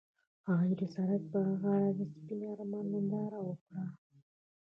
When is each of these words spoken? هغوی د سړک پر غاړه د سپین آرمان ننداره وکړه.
هغوی 0.47 0.73
د 0.79 0.81
سړک 0.95 1.21
پر 1.31 1.45
غاړه 1.61 1.89
د 1.97 2.01
سپین 2.13 2.41
آرمان 2.51 2.85
ننداره 2.93 3.39
وکړه. 3.47 3.81